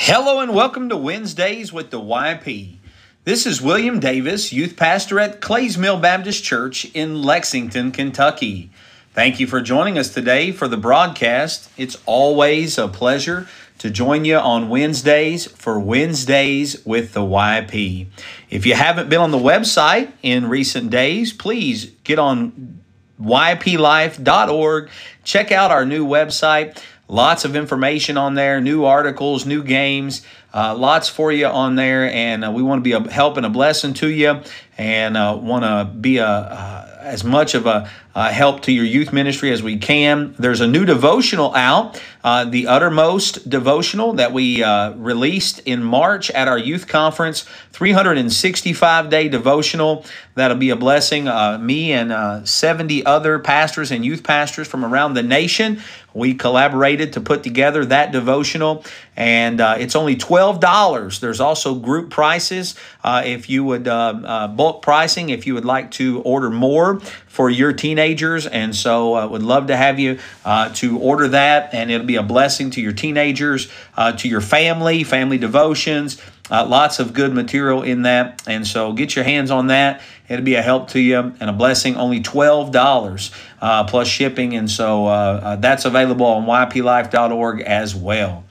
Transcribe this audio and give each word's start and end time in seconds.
Hello 0.00 0.38
and 0.38 0.54
welcome 0.54 0.88
to 0.90 0.96
Wednesdays 0.96 1.72
with 1.72 1.90
the 1.90 2.00
YP. 2.00 2.76
This 3.24 3.44
is 3.46 3.60
William 3.60 3.98
Davis, 3.98 4.52
youth 4.52 4.76
pastor 4.76 5.18
at 5.18 5.40
Clays 5.40 5.76
Mill 5.76 5.98
Baptist 5.98 6.44
Church 6.44 6.84
in 6.94 7.20
Lexington, 7.20 7.90
Kentucky. 7.90 8.70
Thank 9.12 9.40
you 9.40 9.48
for 9.48 9.60
joining 9.60 9.98
us 9.98 10.14
today 10.14 10.52
for 10.52 10.68
the 10.68 10.76
broadcast. 10.76 11.68
It's 11.76 11.96
always 12.06 12.78
a 12.78 12.86
pleasure 12.86 13.48
to 13.78 13.90
join 13.90 14.24
you 14.24 14.36
on 14.36 14.68
Wednesdays 14.68 15.46
for 15.46 15.80
Wednesdays 15.80 16.86
with 16.86 17.12
the 17.12 17.22
YP. 17.22 18.06
If 18.50 18.66
you 18.66 18.74
haven't 18.74 19.10
been 19.10 19.20
on 19.20 19.32
the 19.32 19.36
website 19.36 20.12
in 20.22 20.48
recent 20.48 20.90
days, 20.90 21.32
please 21.32 21.86
get 22.04 22.20
on 22.20 22.78
yplife.org. 23.20 24.90
Check 25.24 25.50
out 25.50 25.72
our 25.72 25.84
new 25.84 26.06
website. 26.06 26.80
Lots 27.10 27.46
of 27.46 27.56
information 27.56 28.18
on 28.18 28.34
there, 28.34 28.60
new 28.60 28.84
articles, 28.84 29.46
new 29.46 29.62
games, 29.62 30.20
uh, 30.52 30.76
lots 30.76 31.08
for 31.08 31.32
you 31.32 31.46
on 31.46 31.74
there. 31.74 32.04
And 32.04 32.44
uh, 32.44 32.50
we 32.50 32.62
want 32.62 32.80
to 32.80 32.82
be 32.82 32.92
a 32.92 33.10
help 33.10 33.38
and 33.38 33.46
a 33.46 33.48
blessing 33.48 33.94
to 33.94 34.08
you 34.08 34.42
and 34.76 35.16
uh, 35.16 35.38
want 35.40 35.64
to 35.64 35.90
be 35.90 36.18
a, 36.18 36.26
uh, 36.26 36.98
as 37.00 37.24
much 37.24 37.54
of 37.54 37.64
a, 37.64 37.90
a, 38.18 38.32
help 38.32 38.62
to 38.62 38.72
your 38.72 38.84
youth 38.84 39.12
ministry 39.12 39.52
as 39.52 39.62
we 39.62 39.76
can. 39.76 40.34
There's 40.38 40.60
a 40.60 40.66
new 40.66 40.84
devotional 40.84 41.54
out, 41.54 42.02
uh, 42.24 42.46
the 42.46 42.66
Uttermost 42.66 43.48
devotional 43.48 44.14
that 44.14 44.32
we 44.32 44.62
uh, 44.62 44.92
released 44.94 45.60
in 45.60 45.84
March 45.84 46.28
at 46.32 46.48
our 46.48 46.58
youth 46.58 46.88
conference, 46.88 47.42
365 47.72 49.08
day 49.08 49.28
devotional. 49.28 50.04
That'll 50.34 50.56
be 50.56 50.70
a 50.70 50.76
blessing. 50.76 51.24
me 51.64 51.92
and 51.92 52.48
70 52.48 53.06
other 53.06 53.38
pastors 53.38 53.92
and 53.92 54.04
youth 54.04 54.24
pastors 54.24 54.66
from 54.66 54.84
around 54.84 55.14
the 55.14 55.22
nation 55.22 55.80
we 56.18 56.34
collaborated 56.34 57.12
to 57.14 57.20
put 57.20 57.42
together 57.42 57.84
that 57.84 58.12
devotional, 58.12 58.84
and 59.16 59.60
uh, 59.60 59.76
it's 59.78 59.94
only 59.94 60.16
$12. 60.16 61.20
There's 61.20 61.40
also 61.40 61.74
group 61.74 62.10
prices 62.10 62.74
uh, 63.04 63.22
if 63.24 63.48
you 63.48 63.64
would, 63.64 63.86
uh, 63.86 64.20
uh 64.24 64.48
bulk 64.48 64.82
pricing, 64.82 65.30
if 65.30 65.46
you 65.46 65.54
would 65.54 65.64
like 65.64 65.90
to 65.92 66.20
order 66.22 66.50
more 66.50 67.00
for 67.26 67.48
your 67.50 67.72
teenagers. 68.08 68.46
And 68.46 68.74
so 68.74 69.14
I 69.14 69.22
uh, 69.24 69.28
would 69.28 69.42
love 69.42 69.66
to 69.66 69.76
have 69.76 69.98
you 69.98 70.18
uh, 70.44 70.72
to 70.74 70.98
order 70.98 71.28
that, 71.28 71.74
and 71.74 71.90
it'll 71.90 72.06
be 72.06 72.16
a 72.16 72.22
blessing 72.22 72.70
to 72.70 72.80
your 72.80 72.92
teenagers, 72.92 73.68
to 74.16 74.28
your 74.28 74.40
family, 74.40 75.04
family 75.04 75.38
devotions. 75.38 76.20
Uh, 76.50 76.66
lots 76.66 76.98
of 76.98 77.12
good 77.12 77.34
material 77.34 77.82
in 77.82 78.02
that. 78.02 78.42
And 78.46 78.66
so 78.66 78.92
get 78.92 79.14
your 79.14 79.24
hands 79.24 79.50
on 79.50 79.66
that. 79.66 80.00
It'll 80.28 80.44
be 80.44 80.54
a 80.54 80.62
help 80.62 80.88
to 80.90 81.00
you 81.00 81.18
and 81.18 81.50
a 81.50 81.52
blessing. 81.52 81.96
Only 81.96 82.20
$12 82.20 83.34
uh, 83.60 83.84
plus 83.84 84.08
shipping. 84.08 84.54
And 84.56 84.70
so 84.70 85.06
uh, 85.06 85.08
uh 85.08 85.56
that's 85.56 85.84
available 85.84 86.26
on 86.26 86.46
yplife.org 86.46 87.60
as 87.60 87.94
well. 87.94 88.44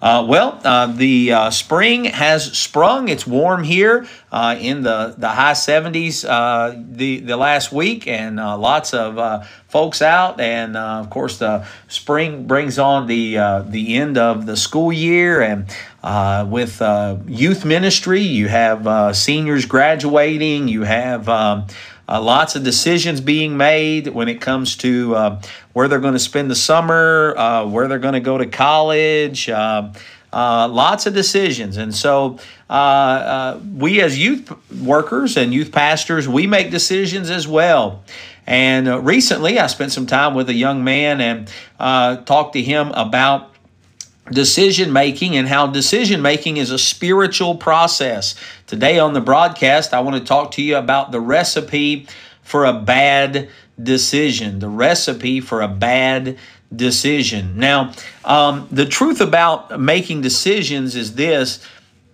Uh, 0.00 0.24
well, 0.28 0.60
uh, 0.62 0.86
the 0.86 1.32
uh, 1.32 1.50
spring 1.50 2.04
has 2.04 2.56
sprung. 2.56 3.08
It's 3.08 3.26
warm 3.26 3.64
here 3.64 4.06
uh, 4.30 4.56
in 4.58 4.82
the, 4.82 5.14
the 5.18 5.28
high 5.28 5.52
70s 5.52 6.24
uh, 6.28 6.80
the, 6.88 7.18
the 7.18 7.36
last 7.36 7.72
week, 7.72 8.06
and 8.06 8.38
uh, 8.38 8.56
lots 8.56 8.94
of 8.94 9.48
folks 9.66 10.00
out. 10.00 10.40
And 10.40 10.76
of 10.76 11.10
course, 11.10 11.38
the 11.38 11.66
spring 11.88 12.46
brings 12.46 12.78
on 12.78 13.08
the, 13.08 13.64
the 13.68 13.96
end 13.96 14.18
of 14.18 14.46
the 14.46 14.56
school 14.56 14.92
year. 14.92 15.42
And 15.42 16.48
with 16.48 16.80
youth 17.26 17.64
ministry, 17.64 18.22
you 18.22 18.46
have 18.46 19.16
seniors 19.16 19.66
graduating, 19.66 20.68
you 20.68 20.82
have 20.82 21.28
um, 21.28 21.66
uh, 22.08 22.20
lots 22.20 22.56
of 22.56 22.64
decisions 22.64 23.20
being 23.20 23.56
made 23.56 24.08
when 24.08 24.28
it 24.28 24.40
comes 24.40 24.76
to 24.76 25.14
uh, 25.14 25.42
where 25.74 25.88
they're 25.88 26.00
going 26.00 26.14
to 26.14 26.18
spend 26.18 26.50
the 26.50 26.56
summer, 26.56 27.34
uh, 27.36 27.66
where 27.66 27.86
they're 27.86 27.98
going 27.98 28.14
to 28.14 28.20
go 28.20 28.38
to 28.38 28.46
college. 28.46 29.48
Uh, 29.48 29.92
uh, 30.32 30.68
lots 30.68 31.06
of 31.06 31.14
decisions. 31.14 31.76
And 31.76 31.94
so, 31.94 32.38
uh, 32.68 33.58
we 33.76 34.00
as 34.02 34.18
youth 34.18 34.52
workers 34.80 35.36
and 35.36 35.54
youth 35.54 35.72
pastors, 35.72 36.28
we 36.28 36.46
make 36.46 36.70
decisions 36.70 37.30
as 37.30 37.48
well. 37.48 38.02
And 38.46 39.06
recently, 39.06 39.58
I 39.58 39.66
spent 39.66 39.92
some 39.92 40.06
time 40.06 40.34
with 40.34 40.48
a 40.48 40.54
young 40.54 40.84
man 40.84 41.20
and 41.20 42.26
talked 42.26 42.54
to 42.54 42.62
him 42.62 42.90
about 42.92 43.54
decision 44.30 44.92
making 44.92 45.36
and 45.36 45.48
how 45.48 45.66
decision 45.66 46.22
making 46.22 46.56
is 46.58 46.70
a 46.70 46.78
spiritual 46.78 47.56
process. 47.56 48.34
Today 48.68 48.98
on 48.98 49.14
the 49.14 49.22
broadcast, 49.22 49.94
I 49.94 50.00
want 50.00 50.18
to 50.18 50.24
talk 50.24 50.50
to 50.52 50.62
you 50.62 50.76
about 50.76 51.10
the 51.10 51.20
recipe 51.20 52.06
for 52.42 52.66
a 52.66 52.74
bad 52.74 53.48
decision. 53.82 54.58
The 54.58 54.68
recipe 54.68 55.40
for 55.40 55.62
a 55.62 55.68
bad 55.68 56.36
decision. 56.76 57.56
Now, 57.56 57.94
um, 58.26 58.68
the 58.70 58.84
truth 58.84 59.22
about 59.22 59.80
making 59.80 60.20
decisions 60.20 60.96
is 60.96 61.14
this 61.14 61.66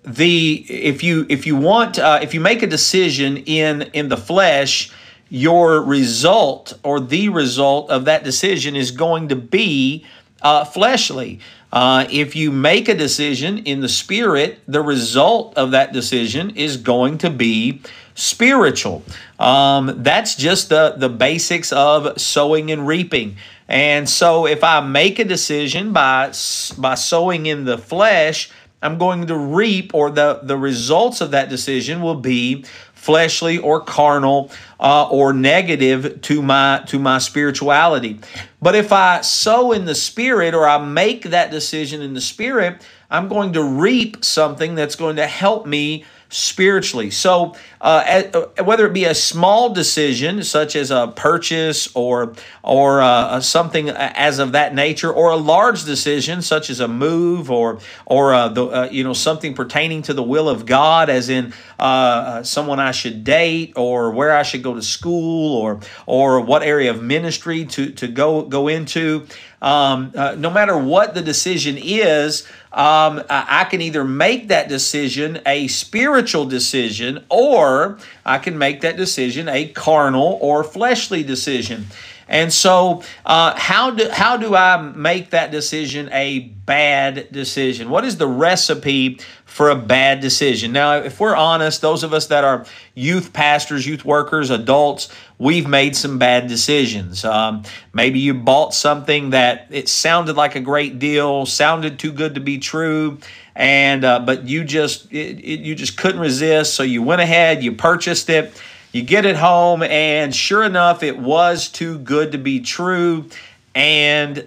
the 0.05 0.65
if 0.69 1.03
you 1.03 1.27
if 1.29 1.45
you 1.45 1.57
want 1.57 1.99
uh, 1.99 2.21
if 2.23 2.35
you 2.35 2.39
make 2.39 2.63
a 2.63 2.69
decision 2.69 3.39
in 3.39 3.83
in 3.93 4.09
the 4.09 4.17
flesh 4.17 4.93
your 5.29 5.83
result 5.83 6.79
or 6.85 7.01
the 7.01 7.31
result 7.31 7.91
of 7.91 8.05
that 8.05 8.23
decision 8.23 8.77
is 8.77 8.93
going 8.93 9.27
to 9.31 9.37
be 9.37 10.07
uh, 10.43 10.65
fleshly 10.65 11.41
uh, 11.75 12.07
if 12.09 12.37
you 12.37 12.53
make 12.53 12.89
a 12.89 12.95
decision 12.95 13.59
in 13.59 13.81
the 13.81 13.89
spirit, 13.89 14.61
the 14.69 14.81
result 14.81 15.59
of 15.59 15.73
that 15.73 15.93
decision 15.93 16.51
is 16.51 16.77
going 16.77 17.19
to 17.19 17.29
be 17.29 17.83
spiritual. 18.15 19.03
Um, 19.41 20.05
that's 20.05 20.37
just 20.37 20.69
the, 20.69 20.95
the 20.97 21.09
basics 21.09 21.73
of 21.73 22.21
sowing 22.21 22.71
and 22.71 22.87
reaping. 22.87 23.39
And 23.67 24.09
so 24.09 24.47
if 24.47 24.63
I 24.63 24.83
make 24.83 25.19
a 25.19 25.25
decision 25.25 25.93
by, 25.93 26.33
by 26.79 26.95
sowing 26.95 27.47
in 27.47 27.65
the 27.65 27.77
flesh, 27.77 28.53
I'm 28.81 28.97
going 28.97 29.27
to 29.27 29.37
reap, 29.37 29.95
or 29.95 30.11
the, 30.11 30.41
the 30.45 30.57
results 30.57 31.21
of 31.21 31.33
that 31.33 31.49
decision 31.49 32.03
will 32.03 32.21
be 32.21 32.65
fleshly 33.05 33.59
or 33.59 33.83
carnal 33.83 34.51
uh, 34.81 35.07
or 35.11 35.35
negative 35.35 36.23
to 36.23 36.41
my 36.41 36.83
to 36.87 36.99
my 36.99 37.19
spirituality. 37.19 38.19
But 38.63 38.75
if 38.75 38.93
I 38.93 39.21
sow 39.21 39.73
in 39.73 39.85
the 39.85 39.95
spirit 39.95 40.55
or 40.55 40.67
I 40.67 40.79
make 40.79 41.25
that 41.25 41.51
decision 41.51 42.01
in 42.01 42.15
the 42.15 42.23
spirit, 42.23 42.81
I'm 43.11 43.29
going 43.29 43.53
to 43.53 43.63
reap 43.63 44.25
something 44.25 44.75
that's 44.75 44.97
going 44.97 45.17
to 45.17 45.27
help 45.27 45.67
me 45.67 46.07
spiritually. 46.35 47.13
So, 47.13 47.55
uh, 47.81 48.25
uh, 48.35 48.65
whether 48.65 48.87
it 48.87 48.93
be 48.93 49.05
a 49.05 49.15
small 49.15 49.71
decision 49.71 50.43
such 50.43 50.75
as 50.75 50.91
a 50.91 51.13
purchase 51.15 51.89
or 51.95 52.35
or 52.65 53.01
uh, 53.01 53.41
something 53.41 53.89
as 53.89 54.41
of 54.41 54.53
that 54.53 54.75
nature, 54.75 55.13
or 55.13 55.31
a 55.31 55.37
large 55.37 55.85
decision 55.85 56.43
such 56.43 56.71
as 56.71 56.81
a 56.81 56.89
move 56.89 57.53
or 57.53 57.79
or 58.05 58.35
uh, 58.35 58.49
the 58.49 58.67
uh, 58.67 58.89
you 58.91 59.05
know 59.05 59.13
something 59.13 59.55
pertaining 59.55 60.03
to 60.03 60.13
the 60.13 60.25
will 60.25 60.49
of 60.49 60.67
God, 60.67 61.09
as 61.09 61.29
in 61.29 61.55
uh, 61.79 62.43
someone 62.43 62.81
I 62.81 62.91
should 62.91 63.23
date 63.23 63.75
or 63.77 64.11
where 64.11 64.37
I 64.37 64.43
should 64.43 64.65
go 64.65 64.75
to 64.75 64.83
school 64.83 65.57
or 65.57 65.79
or 66.07 66.41
what 66.41 66.65
area 66.65 66.91
of 66.91 67.01
ministry 67.01 67.65
to 67.67 67.93
to 67.93 68.09
go 68.09 68.43
go 68.43 68.67
into. 68.67 69.27
Um, 69.65 70.13
no 70.15 70.51
matter 70.51 70.77
what 70.77 71.15
the 71.15 71.23
decision 71.23 71.79
is 71.81 72.47
um, 72.75 73.23
I 73.31 73.65
can 73.71 73.81
either 73.81 74.05
make 74.05 74.49
that 74.49 74.69
decision 74.69 75.41
a 75.47 75.69
spiritual 75.69 76.45
decision 76.45 77.25
or 77.29 77.99
I 78.27 78.39
can 78.39 78.59
make 78.59 78.81
that 78.81 78.97
decision 78.97 79.49
a 79.49 79.69
carnal 79.69 80.39
or 80.43 80.65
fleshly 80.65 81.23
decision. 81.23 81.87
And 82.29 82.53
so, 82.53 83.03
uh, 83.27 83.55
how 83.57 83.91
do 83.91 84.09
how 84.11 84.37
do 84.37 84.55
I 84.55 84.81
make 84.81 85.31
that 85.31 85.51
decision 85.51 86.09
a 86.13 86.41
bad 86.41 87.31
decision? 87.31 87.91
What 87.91 88.05
is 88.05 88.17
the 88.17 88.27
recipe 88.27 89.21
for 89.45 89.69
a 89.69 89.77
bad 89.77 90.21
decision? 90.21 90.73
Now, 90.73 90.97
if 90.97 91.21
we're 91.21 91.37
honest, 91.37 91.83
those 91.83 92.03
of 92.03 92.15
us 92.15 92.29
that 92.29 92.45
are 92.45 92.65
youth 92.95 93.33
pastors, 93.33 93.87
youth 93.87 94.05
workers, 94.05 94.51
adults, 94.51 95.13
we've 95.39 95.69
made 95.69 95.95
some 95.97 96.19
bad 96.19 96.47
decisions. 96.47 97.25
Um, 97.25 97.63
maybe 97.93 98.21
you 98.21 98.33
bought 98.33 98.73
something 98.73 99.31
that 99.31 99.67
it 99.71 99.89
sounded 99.89 100.37
like 100.37 100.55
a 100.55 100.61
great 100.61 100.99
deal, 100.99 101.45
sounded 101.45 101.99
too 101.99 102.13
good 102.13 102.37
to 102.37 102.41
be 102.41 102.59
true, 102.59 103.19
and 103.55 104.05
uh, 104.05 104.21
but 104.21 104.45
you 104.49 104.65
just 104.65 105.13
it, 105.13 105.41
it, 105.41 105.61
you 105.61 105.75
just 105.75 105.99
couldn't 105.99 106.21
resist, 106.21 106.73
so 106.75 106.83
you 106.83 107.03
went 107.03 107.21
ahead, 107.21 107.63
you 107.63 107.73
purchased 107.73 108.31
it 108.31 108.55
you 108.95 109.03
get 109.03 109.27
it 109.27 109.35
home, 109.35 109.83
and 109.83 110.33
sure 110.33 110.63
enough, 110.63 111.03
it 111.03 111.19
was 111.19 111.69
too 111.69 111.99
good 111.99 112.31
to 112.31 112.39
be 112.39 112.61
true, 112.61 113.29
and 113.75 114.47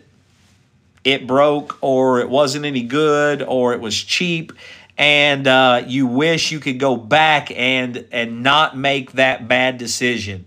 it 1.04 1.28
broke, 1.28 1.78
or 1.82 2.22
it 2.22 2.30
wasn't 2.30 2.64
any 2.64 2.84
good, 2.84 3.42
or 3.42 3.74
it 3.74 3.82
was 3.82 4.02
cheap, 4.02 4.54
and 4.98 5.46
uh, 5.48 5.84
you 5.86 6.08
wish 6.08 6.54
you 6.54 6.62
could 6.62 6.80
go 6.80 6.96
back 6.96 7.52
and 7.52 8.08
and 8.14 8.42
not 8.42 8.78
make 8.78 9.12
that 9.14 9.50
bad 9.50 9.78
decision. 9.78 10.46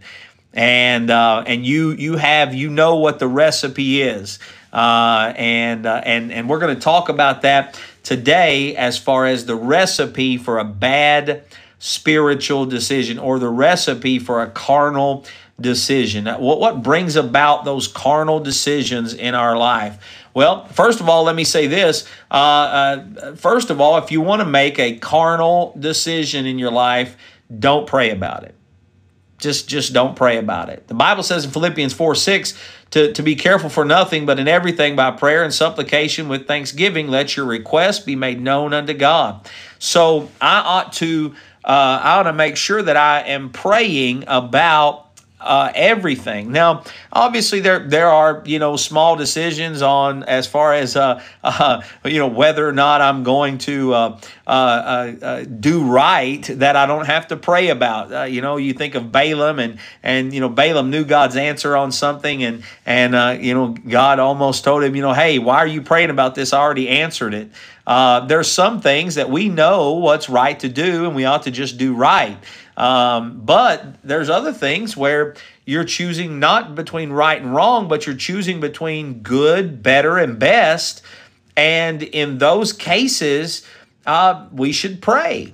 And 0.55 1.11
uh, 1.11 1.45
and 1.47 1.67
you 1.67 1.91
you 1.91 2.17
have 2.17 2.55
you 2.55 2.71
know 2.71 2.97
what 2.97 3.19
the 3.19 3.29
recipe 3.29 4.01
is, 4.01 4.39
uh, 4.73 5.35
and 5.37 5.85
uh, 5.85 6.01
and 6.07 6.33
and 6.33 6.49
we're 6.49 6.59
going 6.59 6.75
to 6.75 6.81
talk 6.81 7.11
about 7.11 7.43
that 7.43 7.79
today 8.03 8.75
as 8.77 8.97
far 8.97 9.27
as 9.27 9.45
the 9.45 9.57
recipe 9.57 10.39
for 10.39 10.59
a 10.59 10.65
bad 10.65 11.45
spiritual 11.81 12.67
decision 12.67 13.19
or 13.19 13.39
the 13.39 13.49
recipe 13.49 14.19
for 14.19 14.43
a 14.43 14.51
carnal 14.51 15.25
decision. 15.59 16.27
What, 16.27 16.61
what 16.61 16.83
brings 16.83 17.17
about 17.17 17.65
those 17.65 17.89
carnal 17.89 18.39
decisions 18.39 19.15
in 19.15 19.35
our 19.35 19.57
life? 19.57 19.99
Well, 20.33 20.67
first 20.67 21.01
of 21.01 21.09
all, 21.09 21.25
let 21.25 21.35
me 21.35 21.45
say 21.45 21.67
this. 21.67 22.07
Uh, 22.31 22.35
uh, 22.35 23.35
first 23.35 23.71
of 23.71 23.81
all, 23.81 23.99
if 23.99 24.13
you 24.13 24.21
want 24.21 24.41
to 24.41 24.47
make 24.47 24.79
a 24.79 24.97
carnal 24.99 25.75
decision 25.79 26.47
in 26.47 26.59
your 26.59 26.71
life, 26.71 27.17
don't 27.59 27.87
pray 27.87 28.11
about 28.11 28.45
it. 28.45 28.55
Just, 29.39 29.67
just 29.67 29.95
don't 29.95 30.15
pray 30.15 30.37
about 30.37 30.69
it. 30.69 30.87
The 30.87 30.95
Bible 30.95 31.23
says 31.23 31.47
in 31.47 31.51
Philippians 31.51 31.95
4 31.95 32.15
6 32.15 32.55
to, 32.91 33.13
to 33.15 33.23
be 33.23 33.35
careful 33.37 33.71
for 33.71 33.87
nothing, 33.87 34.27
but 34.27 34.39
in 34.39 34.49
everything 34.49 34.97
by 34.97 35.13
prayer 35.13 35.43
and 35.43 35.53
supplication 35.53 36.29
with 36.29 36.47
thanksgiving, 36.47 37.09
let 37.09 37.37
your 37.39 37.47
requests 37.47 38.01
be 38.01 38.17
made 38.17 38.41
known 38.41 38.75
unto 38.75 38.93
God. 38.93 39.49
So 39.79 40.29
I 40.43 40.61
ought 40.61 40.93
to 40.95 41.35
uh, 41.65 42.01
I 42.03 42.19
ought 42.19 42.25
to 42.25 42.33
make 42.33 42.57
sure 42.57 42.83
that 42.83 42.97
I 42.97 43.21
am 43.21 43.51
praying 43.51 44.25
about 44.27 45.11
uh, 45.41 45.73
everything. 45.75 46.53
Now, 46.53 46.85
obviously, 47.13 47.61
there 47.61 47.79
there 47.79 48.09
are 48.09 48.43
you 48.45 48.59
know 48.59 48.77
small 48.77 49.17
decisions 49.17 49.83
on 49.83 50.23
as 50.25 50.47
far 50.47 50.75
as 50.75 50.97
uh, 50.97 51.23
uh, 51.43 51.83
you 52.05 52.19
know 52.19 52.27
whether 52.27 52.69
or 52.69 52.73
not 52.73 53.01
I'm 53.01 53.23
going 53.23 53.59
to 53.59 53.95
uh, 53.95 54.21
uh, 54.47 54.51
uh, 54.51 55.45
do 55.45 55.85
right 55.85 56.43
that 56.43 56.77
I 56.77 56.87
don't 56.87 57.07
have 57.07 57.29
to 57.29 57.37
pray 57.37 57.69
about. 57.69 58.31
you 58.31 58.43
know, 58.43 58.59
you 58.59 58.75
think 58.75 58.95
of 58.95 59.11
Balaam 59.11 59.59
and 59.59 59.79
and 60.03 60.35
you 60.35 60.41
know 60.41 60.49
Balaam 60.49 60.91
knew 60.91 61.05
God's 61.05 61.37
answer 61.37 61.77
on 61.77 61.91
something 61.91 62.45
and 62.45 62.63
and 62.85 63.43
you 63.43 63.55
know 63.55 63.69
God 63.69 64.19
almost 64.19 64.65
told 64.65 64.83
him 64.83 64.95
you 64.95 65.03
know 65.03 65.15
hey 65.15 65.39
why 65.39 65.57
are 65.57 65.67
you 65.67 65.81
praying 65.83 66.11
about 66.11 66.35
this? 66.35 66.53
I 66.53 66.61
already 66.61 66.89
answered 66.89 67.33
it. 67.35 67.51
There's 68.21 68.49
some 68.49 68.81
things 68.81 69.17
that 69.17 69.31
we 69.31 69.49
know 69.49 69.95
what's 69.95 70.29
right 70.29 70.61
to 70.61 70.69
do 70.69 71.07
and 71.07 71.17
we 71.17 71.25
ought 71.25 71.43
to 71.43 71.51
just 71.51 71.77
do 71.77 71.93
right. 71.93 72.39
Um, 72.77 73.41
but 73.41 74.01
there's 74.05 74.31
other 74.31 74.53
things 74.53 74.97
where 74.97 75.35
you're 75.67 75.83
choosing 75.83 76.39
not 76.39 76.77
between 76.77 77.11
right 77.11 77.43
and 77.43 77.53
wrong, 77.53 77.89
but 77.89 78.07
you're 78.07 78.15
choosing 78.15 78.61
between 78.61 79.23
good, 79.23 79.83
better, 79.83 80.19
and 80.19 80.39
best. 80.39 81.03
And 81.57 82.01
in 82.03 82.39
those 82.39 82.73
cases, 82.73 83.67
uh, 84.07 84.47
we 84.53 84.71
should 84.71 85.03
pray. 85.03 85.53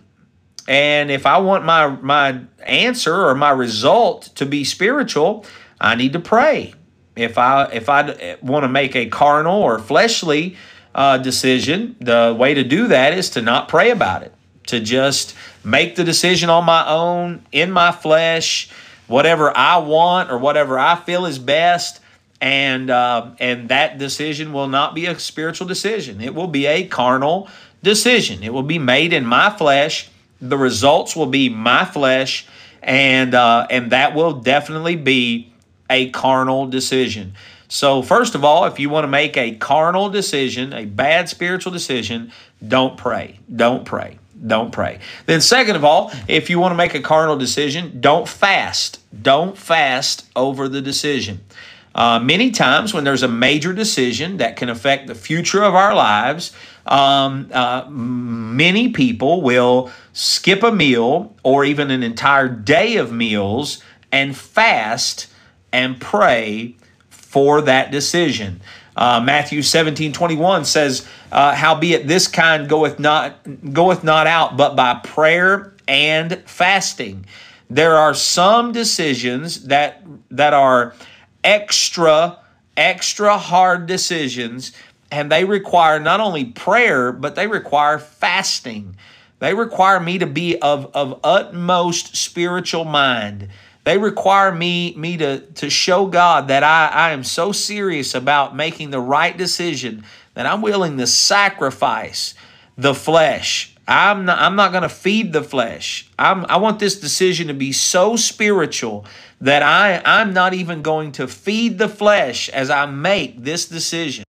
And 0.68 1.10
if 1.10 1.24
I 1.24 1.38
want 1.38 1.64
my 1.64 1.88
my 1.88 2.40
answer 2.66 3.14
or 3.14 3.34
my 3.34 3.50
result 3.50 4.24
to 4.34 4.44
be 4.44 4.62
spiritual, 4.64 5.46
I 5.80 5.94
need 5.94 6.12
to 6.12 6.20
pray. 6.20 6.74
If 7.16 7.38
I 7.38 7.64
if 7.72 7.88
I 7.88 8.36
want 8.42 8.64
to 8.64 8.68
make 8.68 8.94
a 8.94 9.06
carnal 9.06 9.62
or 9.62 9.78
fleshly 9.78 10.56
uh, 10.96 11.18
decision, 11.18 11.94
the 12.00 12.34
way 12.36 12.54
to 12.54 12.64
do 12.64 12.88
that 12.88 13.12
is 13.12 13.30
to 13.30 13.42
not 13.42 13.68
pray 13.68 13.90
about 13.90 14.22
it 14.22 14.32
to 14.66 14.80
just 14.80 15.34
make 15.64 15.96
the 15.96 16.04
decision 16.04 16.50
on 16.50 16.64
my 16.64 16.86
own, 16.88 17.44
in 17.52 17.70
my 17.70 17.92
flesh, 17.92 18.68
whatever 19.06 19.56
I 19.56 19.78
want 19.78 20.30
or 20.30 20.38
whatever 20.38 20.78
I 20.78 20.96
feel 20.96 21.26
is 21.26 21.38
best. 21.38 22.00
And 22.38 22.90
uh, 22.90 23.30
and 23.40 23.70
that 23.70 23.96
decision 23.96 24.52
will 24.52 24.68
not 24.68 24.94
be 24.94 25.06
a 25.06 25.18
spiritual 25.18 25.66
decision. 25.66 26.20
It 26.20 26.34
will 26.34 26.48
be 26.48 26.66
a 26.66 26.86
carnal 26.86 27.48
decision. 27.82 28.42
It 28.42 28.52
will 28.52 28.62
be 28.62 28.78
made 28.78 29.14
in 29.14 29.24
my 29.24 29.48
flesh. 29.48 30.10
The 30.42 30.58
results 30.58 31.16
will 31.16 31.28
be 31.28 31.48
my 31.48 31.86
flesh, 31.86 32.46
and 32.82 33.32
uh, 33.32 33.66
and 33.70 33.92
that 33.92 34.14
will 34.14 34.34
definitely 34.34 34.96
be 34.96 35.50
a 35.88 36.10
carnal 36.10 36.66
decision. 36.66 37.32
So 37.68 38.02
first 38.02 38.34
of 38.34 38.44
all, 38.44 38.64
if 38.64 38.78
you 38.78 38.88
want 38.88 39.04
to 39.04 39.08
make 39.08 39.36
a 39.36 39.54
carnal 39.56 40.08
decision, 40.08 40.72
a 40.72 40.84
bad 40.84 41.28
spiritual 41.28 41.72
decision, 41.72 42.32
don't 42.66 42.96
pray. 42.96 43.40
Don't 43.54 43.84
pray 43.84 44.18
don't 44.46 44.70
pray. 44.70 44.98
Then, 45.24 45.40
second 45.40 45.76
of 45.76 45.84
all, 45.84 46.12
if 46.28 46.50
you 46.50 46.58
want 46.58 46.72
to 46.72 46.76
make 46.76 46.94
a 46.94 47.00
carnal 47.00 47.36
decision, 47.36 48.00
don't 48.00 48.28
fast. 48.28 49.00
Don't 49.22 49.56
fast 49.56 50.28
over 50.36 50.68
the 50.68 50.82
decision. 50.82 51.40
Uh, 51.94 52.18
many 52.18 52.50
times, 52.50 52.92
when 52.92 53.04
there's 53.04 53.22
a 53.22 53.28
major 53.28 53.72
decision 53.72 54.36
that 54.36 54.56
can 54.56 54.68
affect 54.68 55.06
the 55.06 55.14
future 55.14 55.64
of 55.64 55.74
our 55.74 55.94
lives, 55.94 56.52
um, 56.84 57.48
uh, 57.52 57.86
many 57.88 58.90
people 58.90 59.40
will 59.40 59.90
skip 60.12 60.62
a 60.62 60.70
meal 60.70 61.34
or 61.42 61.64
even 61.64 61.90
an 61.90 62.02
entire 62.02 62.48
day 62.48 62.96
of 62.96 63.12
meals 63.12 63.82
and 64.12 64.36
fast 64.36 65.28
and 65.72 65.98
pray 66.00 66.76
for 67.26 67.60
that 67.62 67.90
decision. 67.90 68.60
Uh, 68.96 69.20
Matthew 69.20 69.60
17, 69.60 70.12
21 70.12 70.64
says, 70.64 71.06
uh, 71.30 71.54
Howbeit 71.54 72.06
this 72.06 72.28
kind 72.28 72.68
goeth 72.68 72.98
not, 72.98 73.46
goeth 73.72 74.02
not 74.02 74.26
out, 74.26 74.56
but 74.56 74.74
by 74.74 74.94
prayer 74.94 75.74
and 75.86 76.42
fasting. 76.46 77.26
There 77.68 77.96
are 77.96 78.14
some 78.14 78.72
decisions 78.72 79.64
that, 79.64 80.02
that 80.30 80.54
are 80.54 80.94
extra, 81.44 82.38
extra 82.76 83.36
hard 83.36 83.86
decisions, 83.86 84.72
and 85.10 85.30
they 85.30 85.44
require 85.44 86.00
not 86.00 86.20
only 86.20 86.46
prayer, 86.46 87.12
but 87.12 87.34
they 87.34 87.48
require 87.48 87.98
fasting. 87.98 88.96
They 89.40 89.52
require 89.52 90.00
me 90.00 90.18
to 90.18 90.26
be 90.26 90.58
of, 90.60 90.90
of 90.94 91.20
utmost 91.22 92.16
spiritual 92.16 92.84
mind. 92.84 93.48
They 93.86 93.98
require 93.98 94.50
me, 94.50 94.96
me 94.96 95.16
to, 95.18 95.38
to 95.38 95.70
show 95.70 96.06
God 96.06 96.48
that 96.48 96.64
I, 96.64 96.88
I 96.88 97.10
am 97.12 97.22
so 97.22 97.52
serious 97.52 98.16
about 98.16 98.56
making 98.56 98.90
the 98.90 98.98
right 98.98 99.36
decision 99.36 100.02
that 100.34 100.44
I'm 100.44 100.60
willing 100.60 100.98
to 100.98 101.06
sacrifice 101.06 102.34
the 102.76 102.94
flesh. 102.94 103.76
I'm 103.86 104.24
not, 104.24 104.40
I'm 104.40 104.56
not 104.56 104.72
going 104.72 104.82
to 104.82 104.88
feed 104.88 105.32
the 105.32 105.44
flesh. 105.44 106.10
I'm, 106.18 106.44
I 106.46 106.56
want 106.56 106.80
this 106.80 106.98
decision 106.98 107.46
to 107.46 107.54
be 107.54 107.70
so 107.70 108.16
spiritual 108.16 109.06
that 109.40 109.62
I, 109.62 110.02
I'm 110.04 110.32
not 110.32 110.52
even 110.52 110.82
going 110.82 111.12
to 111.12 111.28
feed 111.28 111.78
the 111.78 111.88
flesh 111.88 112.48
as 112.48 112.70
I 112.70 112.86
make 112.86 113.44
this 113.44 113.66
decision. 113.66 114.24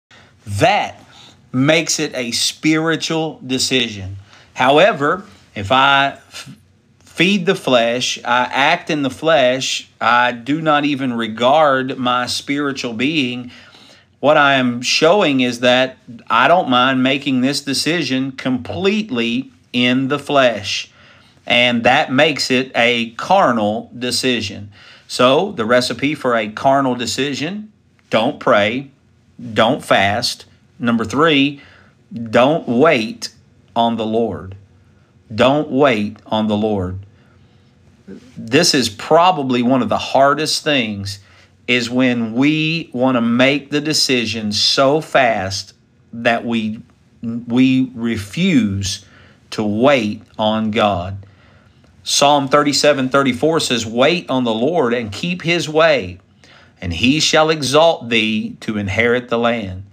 That 0.47 1.02
makes 1.50 1.99
it 1.99 2.14
a 2.14 2.31
spiritual 2.32 3.41
decision. 3.47 4.17
However, 4.52 5.25
if 5.55 5.73
I 5.73 6.19
feed 7.16 7.46
the 7.46 7.54
flesh, 7.54 8.18
I 8.26 8.42
act 8.52 8.90
in 8.90 9.00
the 9.00 9.08
flesh, 9.08 9.88
I 9.98 10.32
do 10.32 10.60
not 10.60 10.84
even 10.84 11.14
regard 11.14 11.96
my 11.96 12.26
spiritual 12.26 12.92
being. 12.92 13.50
What 14.20 14.36
I 14.36 14.56
am 14.56 14.82
showing 14.82 15.40
is 15.40 15.60
that 15.60 15.96
I 16.28 16.46
don't 16.46 16.68
mind 16.68 17.02
making 17.02 17.40
this 17.40 17.62
decision 17.62 18.32
completely 18.32 19.50
in 19.72 20.08
the 20.08 20.18
flesh. 20.18 20.92
And 21.46 21.84
that 21.84 22.12
makes 22.12 22.50
it 22.50 22.70
a 22.74 23.12
carnal 23.12 23.90
decision. 23.98 24.70
So, 25.08 25.52
the 25.52 25.64
recipe 25.64 26.14
for 26.14 26.36
a 26.36 26.50
carnal 26.50 26.96
decision 26.96 27.72
don't 28.10 28.38
pray, 28.38 28.90
don't 29.54 29.82
fast. 29.82 30.44
Number 30.78 31.06
three, 31.06 31.62
don't 32.12 32.68
wait 32.68 33.32
on 33.74 33.96
the 33.96 34.04
Lord. 34.04 34.54
Don't 35.34 35.70
wait 35.70 36.18
on 36.26 36.49
the 36.49 36.56
Lord 36.56 37.00
this 38.06 38.75
is 38.75 38.88
probably 38.88 39.62
one 39.62 39.82
of 39.82 39.88
the 39.88 39.98
hardest 39.98 40.62
things 40.62 41.18
is 41.66 41.90
when 41.90 42.34
we 42.34 42.90
want 42.92 43.16
to 43.16 43.20
make 43.20 43.70
the 43.70 43.80
decision 43.80 44.52
so 44.52 45.00
fast 45.00 45.75
that 46.12 46.44
we 46.44 46.80
we 47.22 47.90
refuse 47.94 49.04
to 49.50 49.64
wait 49.64 50.22
on 50.38 50.70
God. 50.70 51.26
Psalm 52.04 52.46
37 52.46 53.08
34 53.08 53.60
says, 53.60 53.84
Wait 53.84 54.30
on 54.30 54.44
the 54.44 54.54
Lord 54.54 54.94
and 54.94 55.10
keep 55.10 55.42
his 55.42 55.68
way, 55.68 56.20
and 56.80 56.92
he 56.92 57.18
shall 57.18 57.50
exalt 57.50 58.08
thee 58.08 58.56
to 58.60 58.78
inherit 58.78 59.28
the 59.28 59.38
land. 59.38 59.84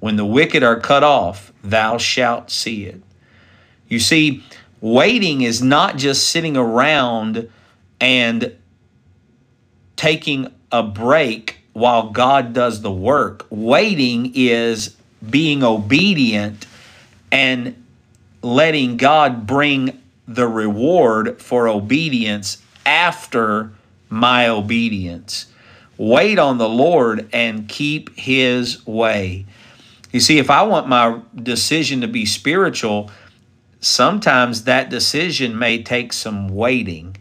When 0.00 0.16
the 0.16 0.24
wicked 0.24 0.62
are 0.62 0.80
cut 0.80 1.02
off, 1.02 1.52
thou 1.62 1.98
shalt 1.98 2.50
see 2.50 2.86
it. 2.86 3.02
You 3.88 3.98
see, 3.98 4.44
waiting 4.80 5.42
is 5.42 5.60
not 5.60 5.96
just 5.96 6.28
sitting 6.28 6.56
around 6.56 7.50
and 8.00 8.56
taking 9.96 10.52
a 10.70 10.82
break 10.82 11.58
while 11.72 12.10
God 12.10 12.52
does 12.52 12.82
the 12.82 12.90
work. 12.90 13.46
Waiting 13.50 14.32
is 14.34 14.96
being 15.28 15.62
obedient 15.62 16.66
and 17.32 17.84
letting 18.42 18.96
God 18.96 19.46
bring 19.46 20.00
the 20.26 20.46
reward 20.46 21.40
for 21.40 21.68
obedience 21.68 22.62
after 22.84 23.72
my 24.08 24.48
obedience. 24.48 25.46
Wait 25.96 26.38
on 26.38 26.58
the 26.58 26.68
Lord 26.68 27.28
and 27.32 27.68
keep 27.68 28.16
His 28.16 28.86
way. 28.86 29.46
You 30.12 30.20
see, 30.20 30.38
if 30.38 30.48
I 30.50 30.62
want 30.62 30.88
my 30.88 31.20
decision 31.34 32.00
to 32.00 32.08
be 32.08 32.24
spiritual, 32.24 33.10
sometimes 33.80 34.64
that 34.64 34.90
decision 34.90 35.58
may 35.58 35.82
take 35.82 36.12
some 36.12 36.48
waiting. 36.48 37.16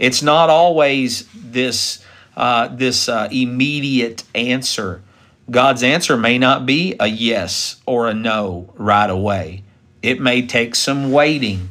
It's 0.00 0.22
not 0.22 0.48
always 0.48 1.28
this 1.34 2.02
uh, 2.34 2.68
this 2.68 3.06
uh, 3.06 3.28
immediate 3.30 4.24
answer. 4.34 5.02
God's 5.50 5.82
answer 5.82 6.16
may 6.16 6.38
not 6.38 6.64
be 6.64 6.96
a 6.98 7.06
yes 7.06 7.76
or 7.84 8.08
a 8.08 8.14
no 8.14 8.72
right 8.76 9.10
away. 9.10 9.62
It 10.00 10.18
may 10.18 10.46
take 10.46 10.74
some 10.74 11.12
waiting. 11.12 11.68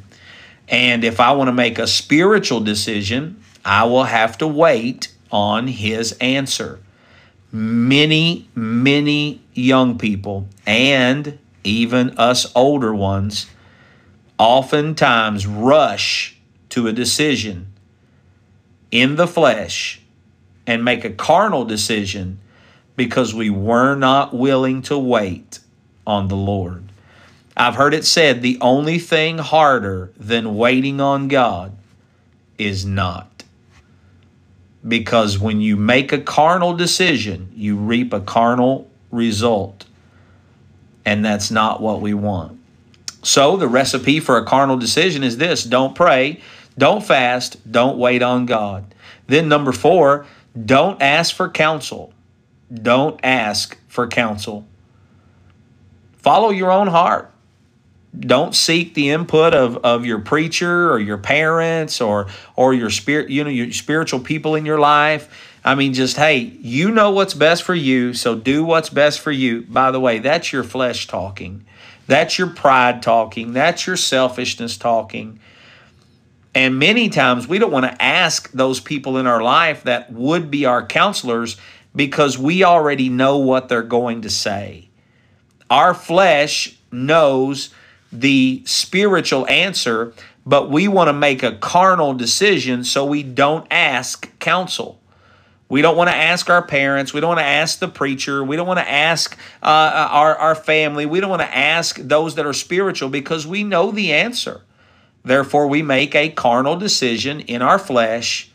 And 0.67 1.03
if 1.03 1.19
I 1.19 1.31
want 1.31 1.47
to 1.47 1.53
make 1.53 1.79
a 1.79 1.87
spiritual 1.87 2.59
decision, 2.59 3.41
I 3.65 3.85
will 3.85 4.03
have 4.03 4.37
to 4.37 4.47
wait 4.47 5.11
on 5.31 5.65
His 5.65 6.11
answer. 6.21 6.79
many, 7.51 8.47
many 8.53 9.41
young 9.55 9.97
people 9.97 10.47
and 10.67 11.39
even 11.63 12.11
us 12.11 12.51
older 12.55 12.93
ones 12.93 13.47
oftentimes 14.37 15.47
rush 15.47 16.37
to 16.69 16.87
a 16.87 16.93
decision 16.93 17.73
in 18.91 19.15
the 19.15 19.27
flesh 19.27 20.01
and 20.65 20.83
make 20.83 21.03
a 21.03 21.09
carnal 21.09 21.65
decision 21.65 22.39
because 22.95 23.33
we 23.33 23.49
were 23.49 23.95
not 23.95 24.33
willing 24.33 24.81
to 24.83 24.97
wait 24.97 25.59
on 26.05 26.27
the 26.27 26.35
Lord. 26.35 26.83
I've 27.55 27.75
heard 27.75 27.93
it 27.93 28.05
said 28.05 28.41
the 28.41 28.57
only 28.61 28.99
thing 28.99 29.37
harder 29.37 30.11
than 30.17 30.57
waiting 30.57 31.01
on 31.01 31.27
God 31.27 31.75
is 32.57 32.85
not. 32.85 33.43
Because 34.87 35.37
when 35.37 35.59
you 35.59 35.75
make 35.75 36.13
a 36.13 36.21
carnal 36.21 36.73
decision, 36.73 37.51
you 37.53 37.75
reap 37.75 38.13
a 38.13 38.21
carnal 38.21 38.89
result. 39.11 39.85
And 41.05 41.23
that's 41.25 41.51
not 41.51 41.81
what 41.81 41.99
we 41.99 42.13
want. 42.13 42.59
So, 43.21 43.57
the 43.57 43.67
recipe 43.67 44.21
for 44.21 44.37
a 44.37 44.45
carnal 44.45 44.77
decision 44.77 45.23
is 45.23 45.37
this 45.37 45.65
don't 45.65 45.95
pray, 45.95 46.41
don't 46.79 47.03
fast, 47.03 47.71
don't 47.71 47.97
wait 47.97 48.23
on 48.23 48.45
God. 48.45 48.95
Then, 49.27 49.47
number 49.47 49.71
four, 49.71 50.25
don't 50.65 51.01
ask 51.01 51.35
for 51.35 51.49
counsel. 51.49 52.13
Don't 52.73 53.19
ask 53.23 53.77
for 53.87 54.07
counsel. 54.07 54.65
Follow 56.17 56.49
your 56.49 56.71
own 56.71 56.87
heart. 56.87 57.31
Don't 58.17 58.55
seek 58.55 58.95
the 58.95 59.11
input 59.11 59.53
of, 59.53 59.77
of 59.77 60.05
your 60.05 60.19
preacher 60.19 60.91
or 60.91 60.99
your 60.99 61.19
parents 61.19 62.01
or 62.01 62.27
or 62.55 62.73
your 62.73 62.89
spirit, 62.89 63.29
you 63.29 63.43
know, 63.43 63.51
your 63.51 63.71
spiritual 63.71 64.19
people 64.19 64.55
in 64.55 64.65
your 64.65 64.79
life. 64.79 65.57
I 65.63 65.75
mean, 65.75 65.93
just 65.93 66.17
hey, 66.17 66.37
you 66.37 66.89
know 66.89 67.11
what's 67.11 67.35
best 67.35 67.63
for 67.63 67.75
you, 67.75 68.13
so 68.15 68.35
do 68.35 68.63
what's 68.63 68.89
best 68.89 69.19
for 69.19 69.31
you. 69.31 69.61
By 69.61 69.91
the 69.91 69.99
way, 69.99 70.19
that's 70.19 70.51
your 70.51 70.63
flesh 70.63 71.05
talking. 71.05 71.65
That's 72.07 72.39
your 72.39 72.47
pride 72.47 73.03
talking. 73.03 73.53
That's 73.53 73.85
your 73.85 73.97
selfishness 73.97 74.77
talking. 74.77 75.39
And 76.59 76.77
many 76.77 77.07
times 77.07 77.47
we 77.47 77.57
don't 77.57 77.71
want 77.71 77.85
to 77.85 78.03
ask 78.03 78.51
those 78.51 78.81
people 78.81 79.15
in 79.15 79.25
our 79.27 79.41
life 79.41 79.83
that 79.83 80.11
would 80.11 80.51
be 80.51 80.65
our 80.65 80.85
counselors 80.85 81.55
because 81.95 82.37
we 82.37 82.65
already 82.65 83.07
know 83.07 83.37
what 83.37 83.69
they're 83.69 83.81
going 83.81 84.23
to 84.23 84.29
say. 84.29 84.89
Our 85.69 85.93
flesh 85.93 86.77
knows 86.91 87.73
the 88.11 88.61
spiritual 88.65 89.47
answer, 89.47 90.13
but 90.45 90.69
we 90.69 90.89
want 90.89 91.07
to 91.07 91.13
make 91.13 91.43
a 91.43 91.55
carnal 91.55 92.13
decision, 92.13 92.83
so 92.83 93.05
we 93.05 93.23
don't 93.23 93.65
ask 93.71 94.37
counsel. 94.39 94.99
We 95.69 95.81
don't 95.81 95.95
want 95.95 96.09
to 96.09 96.15
ask 96.17 96.49
our 96.49 96.61
parents. 96.61 97.13
We 97.13 97.21
don't 97.21 97.29
want 97.29 97.39
to 97.39 97.45
ask 97.45 97.79
the 97.79 97.87
preacher. 97.87 98.43
We 98.43 98.57
don't 98.57 98.67
want 98.67 98.79
to 98.79 98.89
ask 98.89 99.37
uh, 99.63 100.09
our, 100.11 100.35
our 100.35 100.55
family. 100.55 101.05
We 101.05 101.21
don't 101.21 101.29
want 101.29 101.41
to 101.41 101.57
ask 101.57 101.95
those 101.95 102.35
that 102.35 102.45
are 102.45 102.51
spiritual 102.51 103.07
because 103.07 103.47
we 103.47 103.63
know 103.63 103.91
the 103.91 104.11
answer. 104.11 104.63
Therefore, 105.29 105.67
we 105.67 105.83
make 105.83 106.15
a 106.15 106.29
carnal 106.29 106.75
decision 106.75 107.41
in 107.41 107.61
our 107.61 107.77
flesh. 107.77 108.49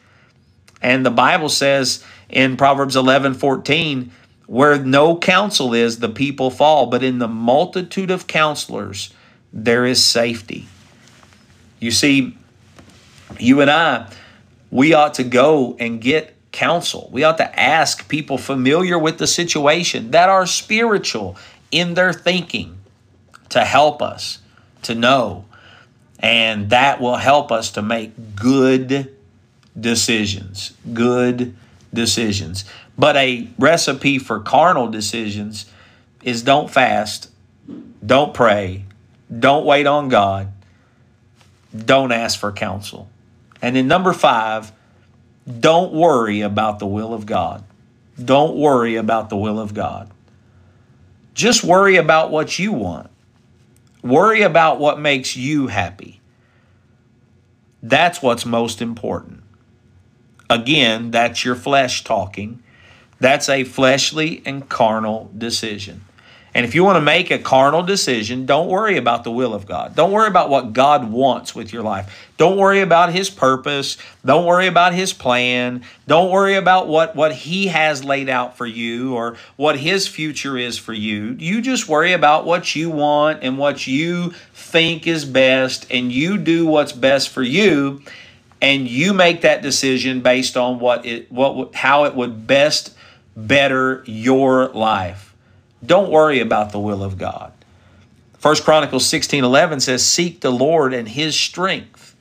And 0.82 1.06
the 1.06 1.10
Bible 1.12 1.48
says 1.48 2.02
in 2.28 2.56
Proverbs 2.56 2.96
11 2.96 3.34
14, 3.34 4.10
where 4.46 4.76
no 4.80 5.16
counsel 5.16 5.72
is, 5.72 6.00
the 6.00 6.08
people 6.08 6.50
fall, 6.50 6.86
but 6.86 7.04
in 7.04 7.20
the 7.20 7.28
multitude 7.28 8.10
of 8.10 8.26
counselors, 8.26 9.14
there 9.52 9.86
is 9.86 10.02
safety. 10.02 10.66
You 11.78 11.92
see, 11.92 12.36
you 13.38 13.60
and 13.60 13.70
I, 13.70 14.10
we 14.72 14.94
ought 14.94 15.14
to 15.14 15.22
go 15.22 15.76
and 15.78 16.00
get 16.00 16.34
counsel. 16.50 17.08
We 17.12 17.22
ought 17.22 17.38
to 17.38 17.60
ask 17.60 18.08
people 18.08 18.36
familiar 18.36 18.98
with 18.98 19.18
the 19.18 19.28
situation 19.28 20.10
that 20.10 20.28
are 20.28 20.44
spiritual 20.44 21.36
in 21.70 21.94
their 21.94 22.12
thinking 22.12 22.78
to 23.50 23.64
help 23.64 24.02
us 24.02 24.40
to 24.82 24.96
know. 24.96 25.44
And 26.24 26.70
that 26.70 27.02
will 27.02 27.16
help 27.16 27.52
us 27.52 27.72
to 27.72 27.82
make 27.82 28.34
good 28.34 29.14
decisions. 29.78 30.72
Good 30.94 31.54
decisions. 31.92 32.64
But 32.96 33.16
a 33.16 33.46
recipe 33.58 34.18
for 34.18 34.40
carnal 34.40 34.88
decisions 34.88 35.66
is 36.22 36.40
don't 36.40 36.70
fast, 36.70 37.30
don't 38.04 38.32
pray, 38.32 38.86
don't 39.38 39.66
wait 39.66 39.86
on 39.86 40.08
God. 40.08 40.50
Don't 41.76 42.10
ask 42.10 42.40
for 42.40 42.52
counsel. 42.52 43.10
And 43.60 43.76
then 43.76 43.86
number 43.86 44.14
five, 44.14 44.72
don't 45.60 45.92
worry 45.92 46.40
about 46.40 46.78
the 46.78 46.86
will 46.86 47.12
of 47.12 47.26
God. 47.26 47.62
Don't 48.22 48.56
worry 48.56 48.96
about 48.96 49.28
the 49.28 49.36
will 49.36 49.60
of 49.60 49.74
God. 49.74 50.10
Just 51.34 51.64
worry 51.64 51.96
about 51.96 52.30
what 52.30 52.58
you 52.58 52.72
want. 52.72 53.10
Worry 54.04 54.42
about 54.42 54.78
what 54.78 55.00
makes 55.00 55.34
you 55.34 55.68
happy. 55.68 56.20
That's 57.82 58.20
what's 58.20 58.44
most 58.44 58.82
important. 58.82 59.42
Again, 60.50 61.10
that's 61.10 61.42
your 61.42 61.54
flesh 61.54 62.04
talking. 62.04 62.62
That's 63.18 63.48
a 63.48 63.64
fleshly 63.64 64.42
and 64.44 64.68
carnal 64.68 65.30
decision. 65.36 66.04
And 66.54 66.64
if 66.64 66.76
you 66.76 66.84
want 66.84 66.96
to 66.96 67.00
make 67.00 67.32
a 67.32 67.38
carnal 67.38 67.82
decision, 67.82 68.46
don't 68.46 68.68
worry 68.68 68.96
about 68.96 69.24
the 69.24 69.30
will 69.32 69.54
of 69.54 69.66
God. 69.66 69.96
Don't 69.96 70.12
worry 70.12 70.28
about 70.28 70.50
what 70.50 70.72
God 70.72 71.10
wants 71.10 71.52
with 71.52 71.72
your 71.72 71.82
life. 71.82 72.28
Don't 72.36 72.56
worry 72.56 72.80
about 72.80 73.12
His 73.12 73.28
purpose. 73.28 73.98
Don't 74.24 74.46
worry 74.46 74.68
about 74.68 74.94
His 74.94 75.12
plan. 75.12 75.82
Don't 76.06 76.30
worry 76.30 76.54
about 76.54 76.86
what, 76.86 77.16
what 77.16 77.32
He 77.32 77.66
has 77.66 78.04
laid 78.04 78.28
out 78.28 78.56
for 78.56 78.66
you 78.66 79.16
or 79.16 79.36
what 79.56 79.76
His 79.80 80.06
future 80.06 80.56
is 80.56 80.78
for 80.78 80.92
you. 80.92 81.36
You 81.40 81.60
just 81.60 81.88
worry 81.88 82.12
about 82.12 82.46
what 82.46 82.76
you 82.76 82.88
want 82.88 83.42
and 83.42 83.58
what 83.58 83.88
you 83.88 84.32
think 84.54 85.08
is 85.08 85.24
best, 85.24 85.86
and 85.90 86.12
you 86.12 86.38
do 86.38 86.66
what's 86.66 86.92
best 86.92 87.30
for 87.30 87.42
you. 87.42 88.02
And 88.62 88.88
you 88.88 89.12
make 89.12 89.42
that 89.42 89.60
decision 89.60 90.22
based 90.22 90.56
on 90.56 90.78
what 90.78 91.04
it, 91.04 91.30
what, 91.30 91.74
how 91.74 92.04
it 92.04 92.14
would 92.14 92.46
best 92.46 92.94
better 93.36 94.04
your 94.06 94.68
life. 94.68 95.33
Don't 95.84 96.10
worry 96.10 96.40
about 96.40 96.72
the 96.72 96.78
will 96.78 97.02
of 97.02 97.18
God. 97.18 97.52
First 98.38 98.64
Chronicles 98.64 99.06
16 99.06 99.42
11 99.42 99.80
says, 99.80 100.04
Seek 100.04 100.40
the 100.40 100.50
Lord 100.50 100.92
and 100.92 101.08
his 101.08 101.34
strength. 101.34 102.14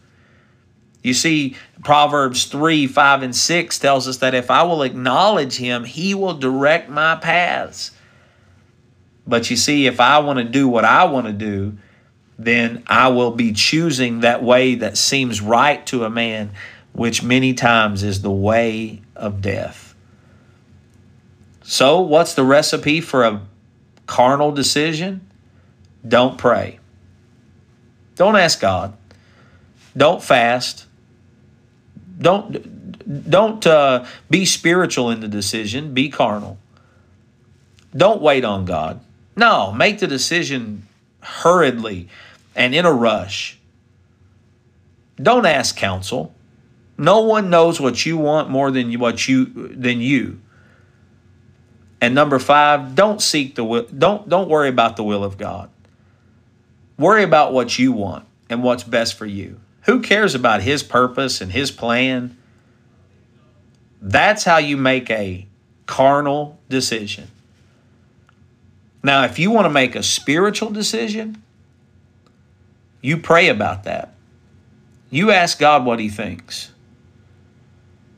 You 1.01 1.13
see, 1.13 1.58
Proverbs 1.84 2.46
3 2.46 2.88
5 2.88 3.24
and 3.24 3.36
6 3.36 3.79
tells 3.79 4.08
us 4.08 4.17
that 4.17 4.34
if 4.34 4.50
I 4.50 4.63
will 4.63 4.84
acknowledge 4.84 5.58
him, 5.58 5.84
he 5.84 6.15
will 6.15 6.34
direct 6.34 6.89
my 6.89 7.15
paths. 7.15 7.91
But 9.27 9.50
you 9.50 9.58
see, 9.58 9.86
if 9.86 10.00
I 10.00 10.20
want 10.20 10.39
to 10.39 10.46
do 10.46 10.67
what 10.67 10.86
I 10.86 11.03
want 11.05 11.27
to 11.27 11.34
do, 11.34 11.77
then 12.39 12.84
I 12.88 13.10
will 13.10 13.32
be 13.32 13.53
choosing 13.53 14.22
that 14.22 14.43
way 14.43 14.75
that 14.75 14.98
seems 14.98 15.41
right 15.41 15.86
to 15.88 16.05
a 16.05 16.10
man, 16.10 16.51
which 16.93 17.22
many 17.22 17.53
times 17.53 18.03
is 18.03 18.22
the 18.22 18.32
way 18.32 19.01
of 19.15 19.41
death. 19.41 19.93
So, 21.63 22.01
what's 22.01 22.34
the 22.34 22.43
recipe 22.43 23.01
for 23.01 23.24
a 23.24 23.41
carnal 24.13 24.51
decision, 24.51 25.27
don't 26.08 26.38
pray. 26.38 26.77
Don't 28.15 28.36
ask 28.36 28.62
God. 28.62 28.96
Don't 29.98 30.22
fast. 30.22 30.86
Don't 32.20 33.32
don't 33.32 33.65
uh, 33.65 34.05
be 34.29 34.46
spiritual 34.46 35.10
in 35.10 35.20
the 35.20 35.27
decision. 35.27 35.96
Be 35.96 36.10
carnal. 36.10 36.60
Don't 37.96 38.22
wait 38.22 38.46
on 38.46 38.65
God. 38.65 39.01
No, 39.36 39.72
make 39.72 39.98
the 39.98 40.05
decision 40.05 40.88
hurriedly 41.22 42.08
and 42.55 42.75
in 42.75 42.86
a 42.86 42.93
rush. 42.93 43.58
Don't 45.15 45.48
ask 45.48 45.75
counsel. 45.75 46.36
No 47.00 47.22
one 47.22 47.50
knows 47.50 47.82
what 47.82 48.05
you 48.05 48.20
want 48.20 48.51
more 48.51 48.70
than 48.70 48.93
what 49.00 49.27
you 49.27 49.46
than 49.46 50.01
you. 50.01 50.39
And 52.03 52.13
number 52.13 52.38
five, 52.38 52.95
don't 52.95 53.22
seek 53.22 53.55
the 53.55 53.63
will, 53.63 53.83
don't 53.83 54.27
don't 54.27 54.50
worry 54.50 54.67
about 54.67 54.98
the 54.98 55.05
will 55.05 55.24
of 55.24 55.38
God. 55.38 55.69
Worry 56.98 57.24
about 57.24 57.53
what 57.53 57.79
you 57.79 57.93
want 57.93 58.25
and 58.50 58.62
what's 58.62 58.83
best 58.83 59.17
for 59.17 59.25
you. 59.25 59.62
Who 59.83 60.01
cares 60.01 60.36
about 60.36 60.63
his 60.63 60.83
purpose 60.83 61.39
and 61.39 61.50
his 61.50 61.72
plan? 61.72 62.36
That's 64.01 64.43
how 64.43 64.57
you 64.57 64.75
make 64.75 65.10
a 65.10 65.48
carnal 65.86 66.60
decision. 66.67 67.29
Now, 69.01 69.24
if 69.24 69.39
you 69.39 69.50
want 69.50 69.63
to 69.63 69.69
make 69.69 69.95
a 69.95 70.03
spiritual 70.03 70.72
decision, 70.72 71.41
you 73.00 73.15
pray 73.15 73.48
about 73.48 73.86
that. 73.86 74.13
You 75.10 75.31
ask 75.31 75.57
God 75.57 75.86
what 75.86 76.00
he 76.00 76.10
thinks. 76.10 76.74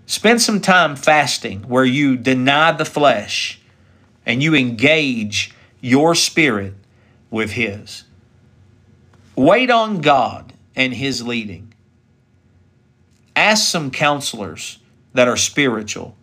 Spend 0.08 0.42
some 0.42 0.60
time 0.60 0.96
fasting 0.96 1.68
where 1.68 1.86
you 1.86 2.18
deny 2.18 2.72
the 2.72 2.84
flesh 2.84 3.62
and 4.25 4.44
you 4.44 4.55
engage 4.55 5.53
your 5.82 6.15
spirit 6.15 6.74
with 7.32 7.51
His. 7.51 8.03
Wait 9.36 9.72
on 9.72 10.01
God 10.01 10.53
and 10.75 10.94
His 10.94 11.25
leading. 11.25 11.74
Ask 13.36 13.70
some 13.70 13.91
counselors 13.91 14.79
that 15.13 15.27
are 15.27 15.38
spiritual. 15.38 16.15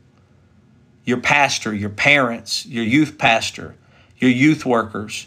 your 1.04 1.18
pastor, 1.20 1.74
your 1.74 1.90
parents, 1.90 2.66
your 2.66 2.84
youth 2.84 3.18
pastor, 3.18 3.74
your 4.18 4.30
youth 4.30 4.64
workers. 4.64 5.26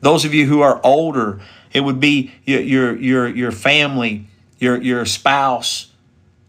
Those 0.00 0.24
of 0.24 0.34
you 0.34 0.46
who 0.46 0.60
are 0.60 0.80
older, 0.84 1.40
it 1.72 1.80
would 1.80 2.00
be 2.00 2.32
your 2.44 2.60
your 2.60 2.96
your, 2.96 3.28
your 3.28 3.52
family, 3.52 4.26
your 4.58 4.80
your 4.80 5.06
spouse. 5.06 5.90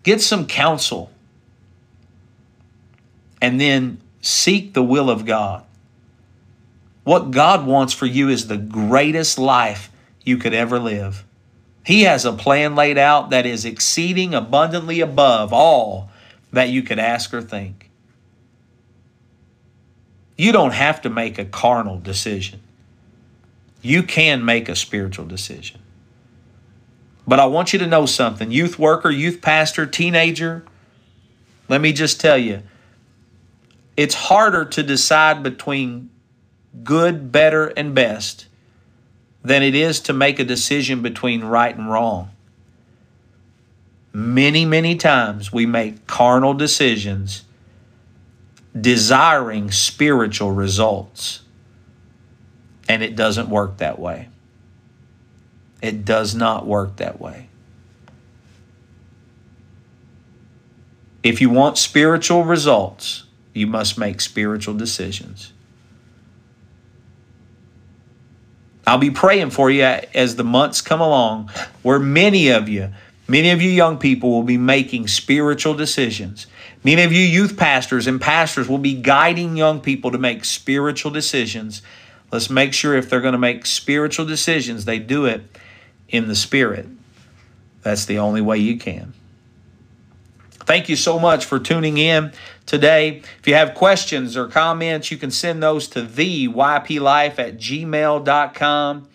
Get 0.03 0.21
some 0.21 0.47
counsel. 0.47 1.11
And 3.41 3.59
then 3.59 3.99
seek 4.21 4.73
the 4.73 4.83
will 4.83 5.09
of 5.09 5.25
God. 5.25 5.63
What 7.03 7.31
God 7.31 7.65
wants 7.65 7.93
for 7.93 8.05
you 8.05 8.29
is 8.29 8.47
the 8.47 8.57
greatest 8.57 9.39
life 9.39 9.91
you 10.23 10.37
could 10.37 10.53
ever 10.53 10.79
live. 10.79 11.25
He 11.83 12.03
has 12.03 12.25
a 12.25 12.33
plan 12.33 12.75
laid 12.75 12.97
out 12.97 13.31
that 13.31 13.45
is 13.45 13.65
exceeding 13.65 14.35
abundantly 14.35 14.99
above 14.99 15.51
all 15.51 16.09
that 16.53 16.69
you 16.69 16.83
could 16.83 16.99
ask 16.99 17.33
or 17.33 17.41
think. 17.41 17.89
You 20.37 20.51
don't 20.51 20.73
have 20.73 21.01
to 21.01 21.09
make 21.09 21.39
a 21.39 21.45
carnal 21.45 21.99
decision. 21.99 22.59
You 23.81 24.03
can 24.03 24.45
make 24.45 24.69
a 24.69 24.75
spiritual 24.75 25.25
decision. 25.25 25.79
But 27.27 27.39
I 27.39 27.45
want 27.45 27.73
you 27.73 27.79
to 27.79 27.87
know 27.87 28.05
something 28.05 28.51
youth 28.51 28.77
worker, 28.77 29.09
youth 29.09 29.41
pastor, 29.41 29.85
teenager. 29.85 30.63
Let 31.67 31.81
me 31.81 31.93
just 31.93 32.19
tell 32.19 32.37
you 32.37 32.63
it's 34.01 34.15
harder 34.15 34.65
to 34.65 34.81
decide 34.81 35.43
between 35.43 36.09
good, 36.83 37.31
better, 37.31 37.67
and 37.67 37.93
best 37.93 38.47
than 39.43 39.61
it 39.61 39.75
is 39.75 39.99
to 39.99 40.11
make 40.11 40.39
a 40.39 40.43
decision 40.43 41.03
between 41.03 41.43
right 41.43 41.77
and 41.77 41.87
wrong. 41.87 42.31
Many, 44.11 44.65
many 44.65 44.95
times 44.95 45.53
we 45.53 45.67
make 45.67 46.07
carnal 46.07 46.55
decisions 46.55 47.43
desiring 48.79 49.69
spiritual 49.69 50.51
results. 50.51 51.43
And 52.89 53.03
it 53.03 53.15
doesn't 53.15 53.49
work 53.49 53.77
that 53.77 53.99
way. 53.99 54.29
It 55.79 56.05
does 56.05 56.33
not 56.33 56.65
work 56.65 56.95
that 56.95 57.21
way. 57.21 57.49
If 61.21 61.39
you 61.39 61.51
want 61.51 61.77
spiritual 61.77 62.43
results, 62.45 63.25
you 63.53 63.67
must 63.67 63.97
make 63.97 64.21
spiritual 64.21 64.73
decisions. 64.73 65.53
I'll 68.85 68.97
be 68.97 69.11
praying 69.11 69.51
for 69.51 69.69
you 69.69 69.83
as 69.83 70.35
the 70.35 70.43
months 70.43 70.81
come 70.81 71.01
along, 71.01 71.49
where 71.81 71.99
many 71.99 72.49
of 72.49 72.67
you, 72.67 72.89
many 73.27 73.51
of 73.51 73.61
you 73.61 73.69
young 73.69 73.97
people 73.97 74.31
will 74.31 74.43
be 74.43 74.57
making 74.57 75.07
spiritual 75.07 75.73
decisions. 75.75 76.47
Many 76.83 77.03
of 77.03 77.11
you 77.11 77.21
youth 77.21 77.57
pastors 77.57 78.07
and 78.07 78.19
pastors 78.19 78.67
will 78.67 78.79
be 78.79 78.95
guiding 78.95 79.55
young 79.55 79.81
people 79.81 80.11
to 80.11 80.17
make 80.17 80.45
spiritual 80.45 81.11
decisions. 81.11 81.81
Let's 82.31 82.49
make 82.49 82.73
sure 82.73 82.95
if 82.95 83.09
they're 83.09 83.21
going 83.21 83.33
to 83.33 83.37
make 83.37 83.65
spiritual 83.65 84.25
decisions, 84.25 84.85
they 84.85 84.97
do 84.97 85.25
it 85.25 85.43
in 86.09 86.27
the 86.27 86.35
Spirit. 86.35 86.87
That's 87.83 88.05
the 88.05 88.19
only 88.19 88.41
way 88.41 88.57
you 88.57 88.77
can. 88.77 89.13
Thank 90.51 90.89
you 90.89 90.95
so 90.95 91.19
much 91.19 91.45
for 91.45 91.59
tuning 91.59 91.97
in 91.97 92.31
today. 92.65 93.21
If 93.39 93.47
you 93.47 93.55
have 93.55 93.75
questions 93.75 94.35
or 94.37 94.47
comments, 94.47 95.11
you 95.11 95.17
can 95.17 95.31
send 95.31 95.61
those 95.61 95.87
to 95.89 96.01
theyplife 96.03 97.39
at 97.39 97.57
gmail.com. 97.57 99.07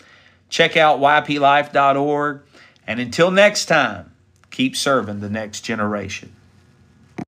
Check 0.48 0.76
out 0.76 1.00
yplife.org. 1.00 2.42
And 2.86 3.00
until 3.00 3.30
next 3.30 3.66
time, 3.66 4.12
keep 4.50 4.76
serving 4.76 5.20
the 5.20 5.30
next 5.30 5.62
generation. 5.62 6.35